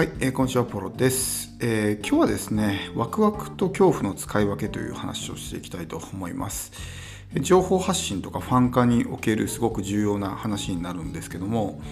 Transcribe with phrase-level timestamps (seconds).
[0.00, 6.72] はい、えー、こんにちはポロです、えー、今日はですねワクワクと恐怖の使い分けという話をしていきたいと思います。
[7.42, 11.82] 情報発信とかファン化におけるすごく重要な話になるんですけども、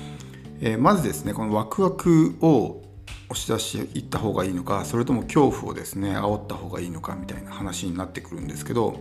[0.63, 2.81] えー、まずですねこのワクワクを
[3.29, 9.01] 押し出していった方がいいのかそれとも恐怖をですね煽った方がいいのかみたいな話になってくるんですけど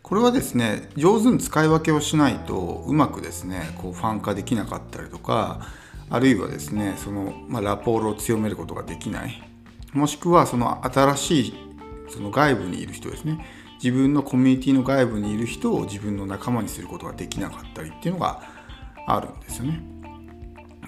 [0.00, 5.60] これはですね上手に使い分けをしないとうまくですねこうファン化できなかったりとか
[6.12, 9.42] あるいはですねその、まあ、ラポールを強めることができない
[9.94, 11.54] もしくはその新しい
[12.10, 13.44] その外部にいる人ですね
[13.82, 18.42] 自分のコミュニティの外部にいる人を自分の仲間にすることができなかったりっていうのが
[19.06, 19.82] あるんですよね。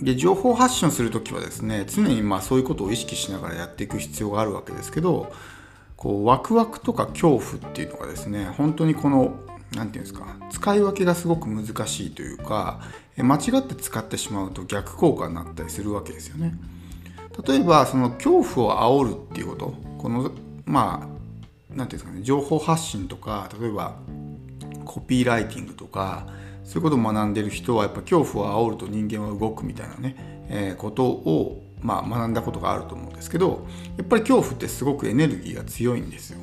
[0.02, 5.32] で情報発信をする時はですね常にまあそういうことを意識しながらやっていく必要があるわけですけど
[5.96, 9.38] こうワクワクとか恐怖っていうのがですね本当にこの
[9.77, 12.80] 何て言うんですか使い分けがすごく難しいというか
[13.16, 16.54] 間違って使ってしまうと逆効果になったりするわけですよね。
[17.46, 20.30] 例えばその恐怖を煽るっていうことこの
[20.65, 21.09] まあ
[21.68, 23.96] 何て言うんですかね情報発信とか例えば
[24.84, 26.29] コピーライティングとか
[26.62, 30.15] そういうことを学んでる人はやっぱ恐怖を煽ると人間は動くみたいなね、
[30.49, 36.38] えー、ことをまあ学んだことがあると思うんですけどやっぱり恐怖ってすごくエネルギーが強いんですよ。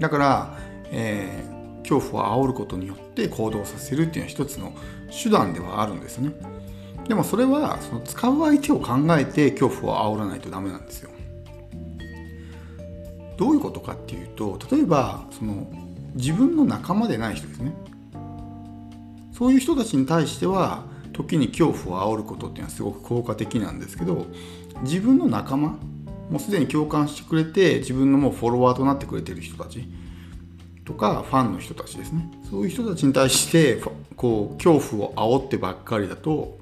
[0.00, 0.58] だから、
[0.90, 1.57] えー
[1.88, 4.72] 恐怖を煽ることによって行動させるっていうのは一つの
[5.10, 6.32] 手段ではあるんですね。
[7.08, 11.10] でもそれはその使う相手を考えて恐怖を煽らないとダメなんですよ。
[13.38, 15.66] どういうことかっていうと例えばその
[16.14, 17.72] 自分の仲間でない人ですね。
[19.32, 24.26] そういう人たちに対しては時に恐怖を煽ることっていうのはすごく効果的なんですけど
[24.82, 25.78] 自分の仲間
[26.28, 29.88] もうすでに共感してくれて自分のもうフォロワーとなってくれてる人たち
[30.88, 32.30] とかファンの人たちですね。
[32.48, 33.78] そういう人たちに対して
[34.16, 36.58] こう恐怖を煽ってばっかりだと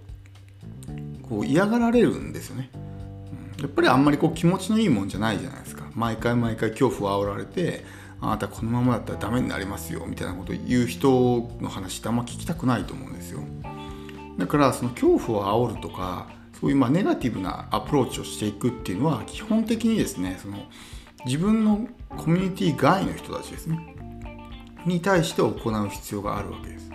[1.22, 5.84] こう嫌がられるんですよね、うん、やっぱりあんまりこう気持ちのいいもんじゃないじゃないですか。
[5.94, 7.84] 毎回毎回恐怖を煽られて
[8.20, 13.42] あなたこのままだったらダメになりますよみたいなことを言う人の話ってあんま聞きたくないと思うんですよ。
[14.38, 16.26] だからその恐怖を煽るとか
[16.60, 20.58] そういうまあネガティブなアプローチをしていくっていうのは基本的にですねその
[21.26, 23.95] 自分のコミュニティ外の人たちですね。
[24.86, 26.90] に対して行う必要があるわけです。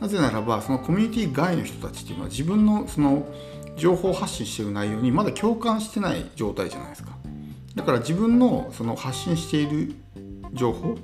[0.00, 3.26] なぜならばそのコミュニティ外の人たちっていうのは自分のその
[3.76, 7.10] 情報発信してる内容にまだ共感してない状態じゃないですか。
[7.74, 9.94] だから自分のその発信している
[10.52, 10.96] 情報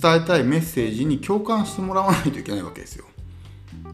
[0.00, 3.04] 伝えたいメッセージに共感してもらわないといけないわけですよ。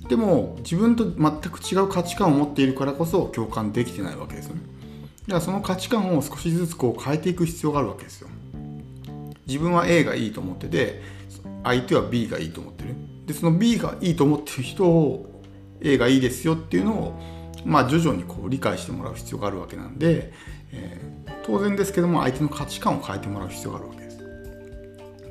[0.09, 4.61] でも自分と全く違う価値観を持っているからこそ共感できてないわけですよね。
[5.27, 8.29] だからその価値観を少しずつこう変えていく必要があるわけですよ。
[9.47, 11.03] 自分は A がいいと思ってて
[11.67, 12.95] 相手は B がいいと思ってる。
[13.27, 15.43] でその B がいいと思ってる人を
[15.81, 17.21] A がいいですよっていうのを
[17.65, 20.33] まあ徐々にこう理解してもらう必要があるわけなんで、
[20.73, 24.19] えー、当然ですけども相手の価値観を変えてもらう必要があるわけです。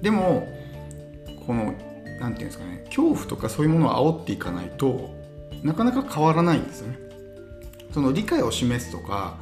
[0.01, 0.47] でも
[1.47, 1.78] この何て
[2.19, 5.09] 言うんですかね恐怖とかそういうものを煽っていかないと
[5.63, 7.00] なかなか変わらないんですよね。
[7.94, 9.38] その理解を示すとか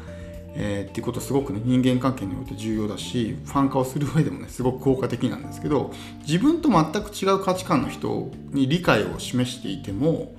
[0.55, 5.91] えー、っていうことすごくね人間関係において重要だしファン化をする上でもねすごく効果的なんですけど
[6.27, 10.35] 自分と全く違う価値観の人に理解を示していても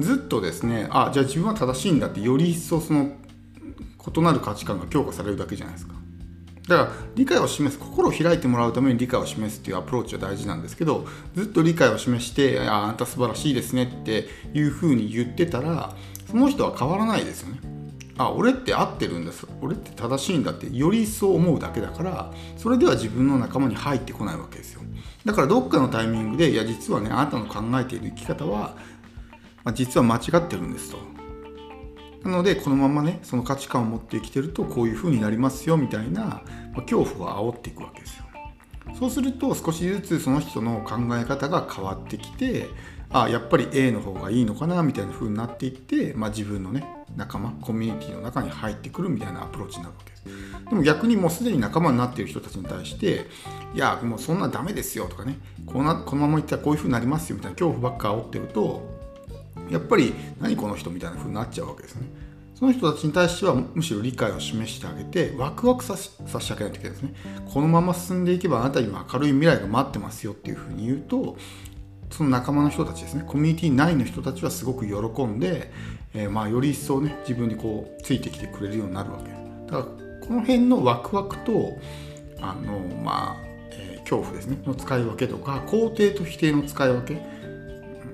[0.00, 3.12] ずっとですねあじゃあ自分は正しいんだってより一層その
[4.16, 5.92] 異なる価値観が強化されるだけじゃないですか。
[6.68, 15.96] だから理解を示す心を開いてもらうために理解を示すっていうアプローチは大事なんですけどずっと理解を示してああなた素晴らしいですねっていうふうに言ってたら
[16.30, 17.81] その人は変わらないですよね。
[18.22, 24.82] あ俺って合ってるんです俺って正しいんだってより一層思うだけだからそれでは自分の仲間に入ってこないわけですよ。
[25.24, 28.76] だからどっかのタイミングでいや実はねあなたの考えている生き方は、
[29.64, 30.98] まあ、実は間違ってるんですと。
[32.24, 38.24] なのでこのままねその価値観を持って生きてるとこういう風になりますよみたいな、ま、恐怖を煽っていくわけですよ。
[38.98, 42.68] そうすると少しずつその人の考え方が変わってきて
[43.12, 46.84] あやっぱり A の方がいいのかなみたいな風になっていって、まあ、自分のね
[47.16, 50.22] 仲間コミュニティの中に入ってくるみたいなアプローチになるわけです。
[50.70, 53.26] でも逆にもうすでに仲間になっている人たちに対して
[53.74, 58.88] いやもうそんなダメですよとかねこなこのままいったらこういう風になりますよみたいな恐怖ばっか煽ってると
[59.70, 62.06] やっぱり何この人みたいな風になっちゃうわけですね。
[62.54, 67.14] その人たちに対してはむしろ理解を示してあげてワクワクさせさせてあげないといけないですね。
[67.52, 71.36] このまま進んでいけばあなたには明るい未来が待ってますよっていうふうに言うと
[72.12, 73.24] その仲間の人たちですね。
[73.26, 75.72] コミュニティ内の人たちはすごく喜んで、
[76.14, 79.30] えー、まあより一層ね自分にこうついてきてくれるようになるわけ。
[79.66, 81.78] だからこの辺のワクワクと
[82.40, 83.36] あのまあ、
[83.72, 84.58] えー、恐怖ですね。
[84.66, 87.22] の使い分けとか肯定と否定の使い分け。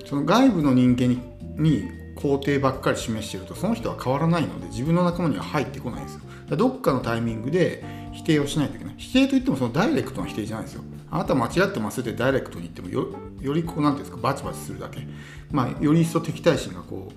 [0.05, 1.19] その外部の人間に
[1.57, 1.83] に
[2.15, 6.15] 肯定ばっかり示してるとその人は変わらないので自分の仲間には入ってこないんです
[6.49, 6.55] よ。
[6.55, 8.95] どっかのタイミングで否定をしないといけない。
[8.97, 10.83] 否定といってもそのダイレクトな否定じゃないですよ。
[11.11, 13.07] あなた間違ってますってダイレクトに言ってもよ
[13.41, 15.07] よりこう何ていうんですかバチバチするだけ
[15.51, 17.13] まあより一層敵対心がこう、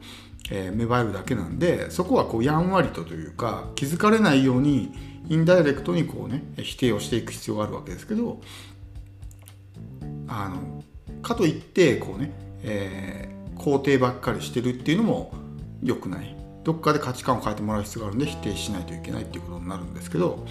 [0.51, 4.93] えー、芽生えるだけなんでそこはこうやんわりとというか気づかれないように
[5.29, 8.41] インダイレクトにこうね否定をしていく必要があるわけですけど
[10.29, 10.83] あの
[11.21, 15.35] かといってこうね、えー、肯定ばっかりしてるっていうのも
[15.83, 20.47] 良くないどっかで価値観を変えてもらう必要があるんで否定しないといけないっていうことになるんですけど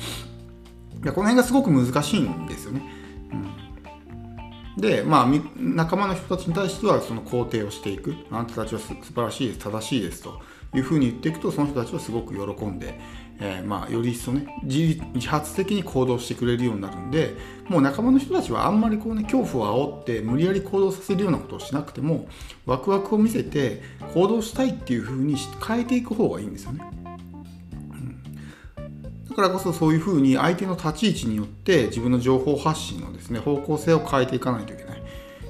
[1.04, 3.01] いやこの辺がすごく難しいんですよね。
[4.78, 10.42] でまあ仲間の人たちに対してはその肯定をしていくあなたたちは素晴らしいです正しいですと
[10.74, 12.98] いうふうに言っていくとその人たちはすごく喜んで、
[13.40, 14.98] えー、まあより一層ね自
[15.28, 17.36] 発的に行動してくれるようになるんで
[17.68, 22.28] もう仲間の人たちはあんまりこうね恐怖を煽って無理やり行動させるようなことをしなくても
[22.66, 23.82] ワクワクを見せて
[24.14, 25.36] 行動したいっていうふうに
[25.68, 27.01] 変えていく方がいいんですよね。
[29.32, 35.02] だからこそそういうふうに相手の立ち位置によって自分の情報発信のですね方向性を変えていかないといけない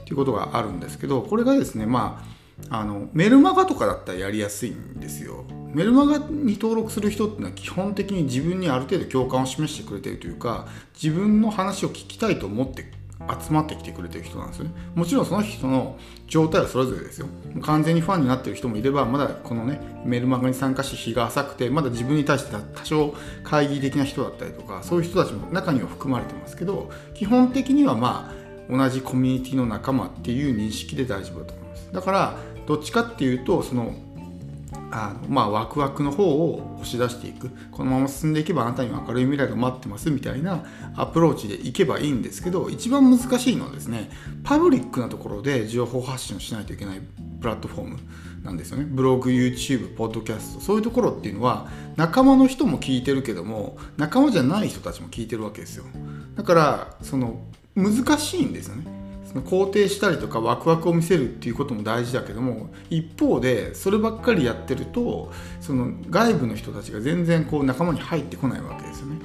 [0.05, 5.45] ということがあるんですけどこれがですねまああのメルマガとかだったらやりやすいんですよ。
[5.73, 12.91] メルマガに登録する人っていうのは基本的に自分にある程度共感を示してくれてるというか自分の話を聞きたいと思って
[13.29, 14.71] 集まってきてくれてる人なんですね。
[14.95, 15.97] もちろんその人の
[16.27, 17.27] 状態はそれぞれですよ。
[17.61, 23.13] 完全にファンになってる人もいればまだこのねメルマガに参加して日が浅くてまだ自分に対して多少
[23.43, 31.89] 懐疑的な人だったりとかそういう人たちも中には含まれてますけど基本的にはまあ同じコミュニティの仲間っていう認識で大丈夫だと思います。
[31.91, 33.93] だからどっちかっていうとその
[34.91, 37.49] あのまあワクワクの方を押し出していく。
[37.71, 40.63] このまま進んでいけばあなたには明るい未来が待ってますみたいな
[40.95, 44.09] アプローチでいけばいいんですけど一番難しいのはですね
[44.43, 47.01] パブリックなところで情報発信をしないといけない
[47.39, 47.99] プラットフォーム
[48.43, 48.85] なんですよね。
[48.87, 50.61] ブログ YouTube ポッドキャスト。
[50.61, 55.85] そういうところっていうのは仲間の人も聞いてるけども仲間じゃない人たちも聞いてるわけですよ。
[56.35, 57.41] だからその
[57.75, 59.00] 難しいんですよね。
[59.31, 65.31] その肯定したりとかワクワクを見せるっていうことも大事だけども一方でそればっかりやってると
[65.61, 69.19] その外部の人たちが全然こう仲間に入ってこないわけですよね。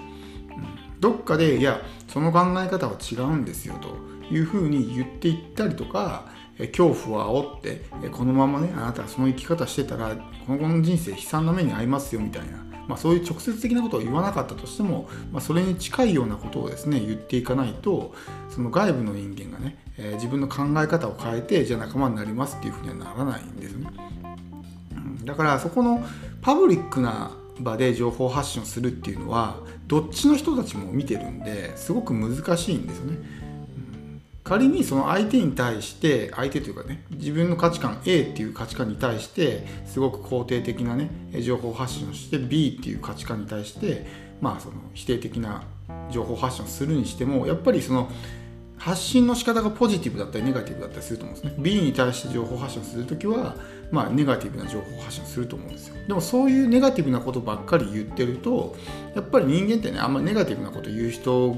[0.95, 6.27] うん、どっかでいやその考え方は違うんですよというふうに言っていったりとか
[6.59, 10.17] 恐怖を煽ってこのままねあなたはその生き方してたら
[10.47, 18.15] この後の人生悲惨な目に遭いますよみたいなまあ、そういう直接的なことを言わなかったとしても、まあ、それに近いようなことをですね言っていかないと
[18.49, 23.89] その外部の人間がね、えー、自分の考え方を変えてじゃあ仲間になりますっていうふうにはならないんですね。
[24.95, 26.05] うん、だからそこの
[26.41, 29.57] パブリックな場で情報発信をするっていうのは
[29.87, 33.46] どっちの人たちも見てるんですごく難しいんですよね。
[34.47, 41.11] 仮にその相手に対して相手というかね自分の価値観 A っていう価値観に対してすごく肯定的なね
[41.43, 44.07] 情報発信をして B っていう価値観に対して
[44.41, 45.65] まあその否定的な
[46.13, 48.09] 情報発信をするにしてもやっぱりその
[48.79, 51.57] 発信の仕方がポジティブだったりネガティブだったりすると思うんですね。
[51.59, 53.57] B に対して情報発信をするときは
[53.91, 55.97] まあネガティブな情報発信をすると思うんですよ。
[56.07, 58.77] でもそういうネガティブなことばっかり言ってると
[59.17, 61.57] やっぱり人間ってねあんまりネガティブなこと言う人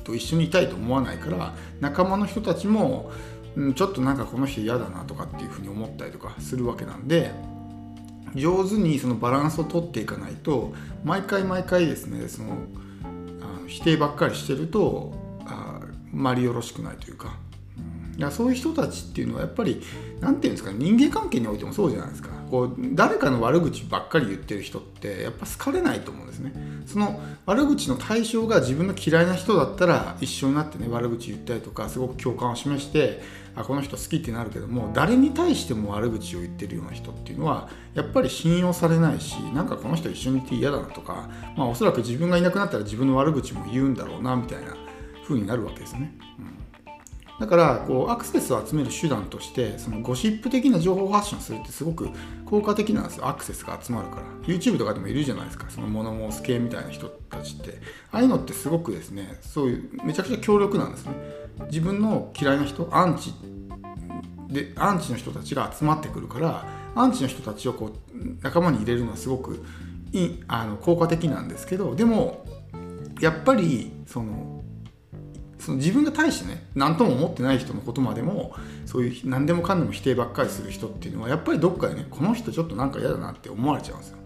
[0.00, 3.10] と一緒にいたいと思わないから仲間の人たちも、
[3.56, 7.32] うん、ちょっとなんかこの人嫌だなとかっていうふうに思ったりとかするわけなんで
[8.34, 10.74] 上手にそのバランスをとっていかないと
[11.04, 12.52] 毎回毎回ですねその
[13.40, 15.12] あの否定ばっかりしてると
[15.46, 15.80] あ
[16.12, 17.36] まりよろしくないというか。
[18.16, 19.80] いやそういう人たちっていうのはやっぱり
[20.18, 22.30] 何て言うんですか人間関係においてもそうじゃないですか。
[22.50, 26.52] こう誰かの悪口ばっかり言ってる人ってやっぱ好かれないと思うんですね
[26.86, 33.20] その悪口の対象が自分の嫌いな人だったら一緒になってね悪口言ったりとかすごく共感を示して
[33.54, 44.76] あこの人好きってなるけども誰に対しても悪口を言ってるような人っていうのはやっぱり信用されないしなんかこの人一緒にいて嫌だなとかまあおそらく自分がいなくなったら自分の悪口も言うんだろうなみたいな
[45.24, 46.16] 風になるわけですね。
[46.38, 46.67] うん
[47.38, 52.08] だからこうアクセスを集める手段としてそのゴシップ的な情報発信するってすごく
[52.44, 55.66] 効果的なんですよアクセスが集まるから YouTube とかでもいるじゃないですか。
[55.68, 57.80] その物申す系みたいな人たちって。
[58.10, 61.12] ああいうのってすごくですねそういうめちゃくちゃ強力なんですね。
[61.66, 63.34] 自分の嫌いな人アンチ
[64.48, 66.64] でアンチの人たちが集まってくるから
[66.94, 69.62] アンチの人たちをこう仲間に入れるのはすごく
[70.12, 72.44] いあの効果的なんですけどでも
[73.20, 74.57] やっぱりその
[75.58, 78.54] その自分が対してね何とも思ってない人のことまでも
[78.86, 84.18] そういう何でもかんでも否定ばっかりする人っていうのはやっぱりどっかでねこの人ちょっとなんか嫌だなって思われちゃうんですよ。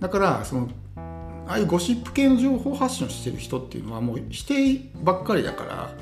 [0.00, 5.94] だからそのああいうゴシップ系の情報発信をしてる人っていうのはもう否定ばっかりだから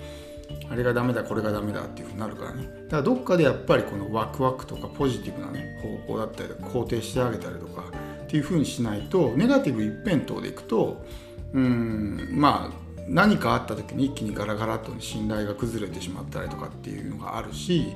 [0.71, 2.65] あれがダメだこれがダメだっていうふうになるからね。
[2.65, 7.85] だからどっかでやっぱりこのワクワクとかポジティブなね方向だったり肯定してあげたりとか
[8.25, 11.03] っていうふうにしないとネガティブ一辺倒でいくと
[11.55, 17.95] うんまあ何かあった時に一気にガラガラと信頼が崩れてしまったりとかっていうのがあるし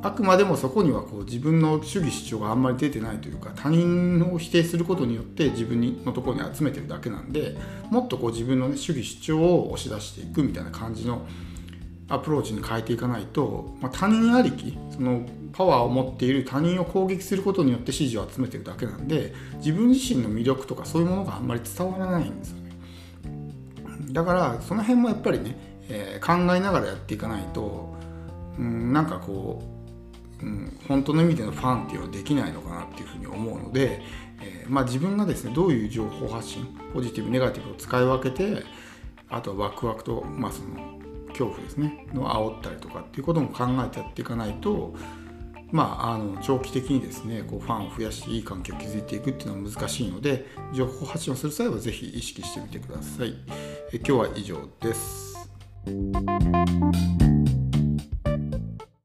[0.00, 7.56] あくまでもそこにはこう自分の主義主張があんまり出てないというか他人を否定することによって自分のところに集めてるだけなんで
[7.90, 11.26] もっとこう自分の、ね、主義主張を押し出していくみたいな感じの
[12.08, 22.67] アプローチに変えていかないと、まあ、他人ありきそのパワーを持っている他人を攻撃することによって支持を集めてるだけなんで自分自身の魅力とかそういうものがあんまり伝わらないんですよね。
[24.12, 25.56] だからその辺もやっぱりね、
[25.88, 27.94] えー、考えながらやっていかないと、
[28.58, 29.62] うん、なんかこ
[30.42, 34.02] う、うん、本当の意味でのファンっていうのはできないのかなっていうふうに思うので、
[34.40, 38.62] えー、まあ、自分がですねどういう情報発信ポジティブネガティブを使い分けて
[39.28, 40.98] あとはワクワクと、まあ、その
[41.28, 44.94] 恐怖ですねの煽ったりとかっていうことも考えてやっていかないと
[45.70, 53.34] まあ、あの長期的にですねこうファンを増やしていい環境を築いていくっていうのは難しいので情報発信をする際は是非意識してみてください。
[53.92, 55.48] え今日は以上です。